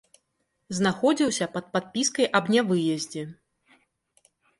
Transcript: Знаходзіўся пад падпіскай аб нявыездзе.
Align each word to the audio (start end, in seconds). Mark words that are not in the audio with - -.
Знаходзіўся 0.77 1.45
пад 1.57 1.67
падпіскай 1.75 2.27
аб 2.39 2.45
нявыездзе. 2.55 3.23